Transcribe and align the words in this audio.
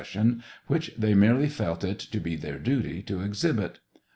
i\\ 0.01 0.03
sion, 0.03 0.41
which 0.65 0.91
they 0.97 1.13
merely 1.13 1.47
felt 1.47 1.83
it 1.83 1.99
to 1.99 2.19
be 2.19 2.35
their 2.35 2.57
duty 2.57 3.03
to 3.03 3.21
exhibit. 3.21 3.77